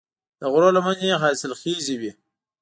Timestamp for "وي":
2.01-2.11